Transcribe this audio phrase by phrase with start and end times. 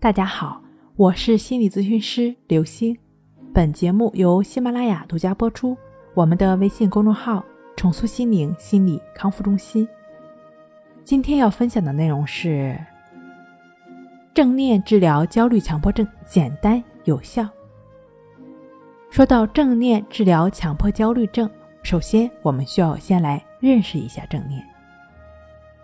[0.00, 0.62] 大家好，
[0.94, 2.96] 我是心理咨询师刘星。
[3.52, 5.76] 本节目由喜马拉雅独家播出。
[6.14, 7.44] 我们的微信公众号
[7.76, 9.88] “重塑心灵心理康复中心”。
[11.02, 12.78] 今天要分享的内容是：
[14.32, 17.48] 正念治疗焦虑强迫症，简单有效。
[19.10, 21.50] 说到正念治疗强迫焦虑症，
[21.82, 24.64] 首先我们需要先来认识一下正念。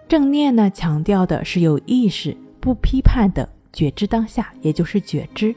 [0.06, 3.48] 正念呢，强调的是有意识、不批判的。
[3.74, 5.54] 觉知当下，也就是觉知。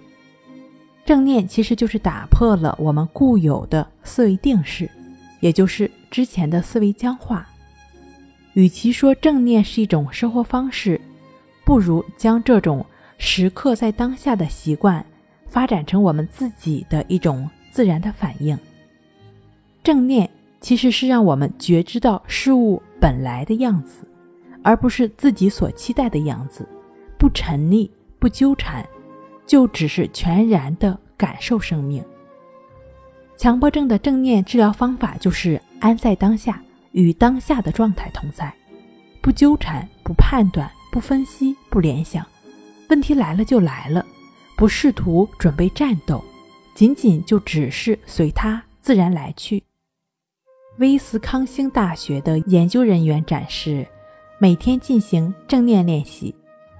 [1.05, 4.91] 正念其实就是打破了我们固有的思维定式，
[5.39, 7.47] 也就是之前的思维僵化。
[8.53, 10.99] 与其说正念是一种生活方式，
[11.63, 12.85] 不如将这种
[13.17, 15.05] 时刻在当下的习惯
[15.47, 18.57] 发展成我们自己的一种自然的反应。
[19.83, 24.05] 正念其实是让我们觉知到事物本来的样子，
[24.61, 26.67] 而不是自己所期待的样子，
[27.17, 27.89] 不沉溺。
[28.19, 28.87] 不纠缠，
[29.45, 32.03] 就只是全然的感受生命。
[33.37, 36.61] 强迫症的正念治疗方法就是安在当下，
[36.91, 38.51] 与当下的状态同在，
[39.21, 42.25] 不纠缠，不判断，不分析，不联想。
[42.89, 44.03] 问题来了就来了，
[44.55, 46.23] 不试图准备战斗，
[46.73, 49.61] 仅仅就只是随它自然来去。
[50.79, 53.85] 威斯康星大学的研究人员展示，
[54.39, 56.33] 每天进行正念练习。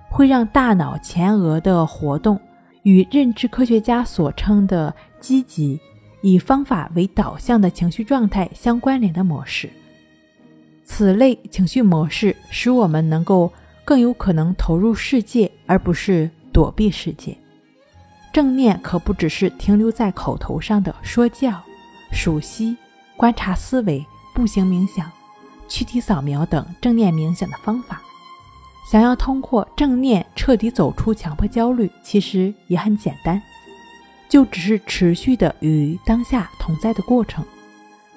[0.09, 2.39] 会让大脑前额的活动
[2.83, 5.79] 与认知科学家所称的积极、
[6.21, 9.69] 以方法为导向的情绪状态相关联的模式。
[10.83, 13.51] 此类情绪模式使我们能够
[13.83, 17.37] 更有可能投入世界，而不是躲避世界。
[18.31, 21.61] 正念可不只是停留在口头上的说教、
[22.11, 22.77] 数息、
[23.17, 25.11] 观察思维、步行冥想、
[25.67, 28.01] 躯体扫描等正念冥想的方法。
[28.89, 33.41] 想要通过正念彻底走出强迫焦虑，其实也很简单，
[34.29, 37.43] 就只是持续的与当下同在的过程。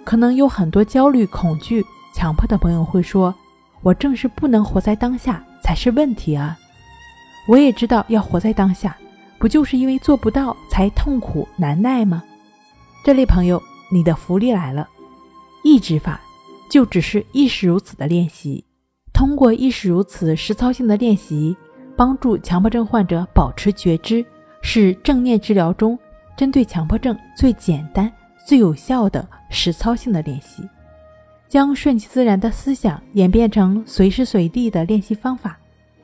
[0.04, 3.34] 可能有很多焦虑、恐惧、强迫的朋友会说
[3.82, 6.56] ：“我正是不能活在当下才是问题啊！”
[7.48, 8.96] 我也知道要活在当下，
[9.40, 12.22] 不就是因为做不到才痛苦难耐吗？
[13.04, 13.60] 这类朋友，
[13.90, 14.88] 你的福利来了，
[15.64, 16.20] 意志法
[16.70, 18.64] 就只是意识如此的练习。
[19.20, 21.54] 通过亦是如此实操性的练习，
[21.94, 24.24] 帮助强迫症患者保持觉知，
[24.62, 25.98] 是正念治疗中
[26.38, 28.10] 针对强迫症最简单、
[28.46, 30.66] 最有效的实操性的练习。
[31.48, 35.58] 将顺其自然的思想演变成随时随地的练习方法，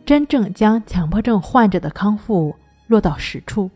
[0.05, 2.55] 真正将强迫症患者的康复
[2.87, 3.71] 落到实处。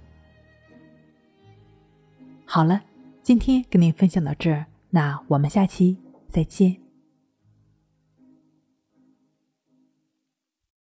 [2.45, 2.83] 好了，
[3.23, 5.97] 今天跟您分享到这儿，那我们下期
[6.29, 6.90] 再见。